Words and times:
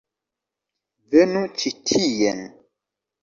Venu 1.09 1.43
ĉi 1.63 1.73
tien 1.91 2.41